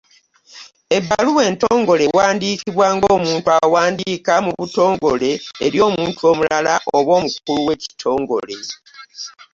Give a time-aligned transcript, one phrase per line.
[0.97, 5.31] Ebbaluwa entongole ewandiikibwa ng’omuntu awandiika mu butongole
[5.65, 8.57] eri omuntu omulala oba omukulu w’ekitongole.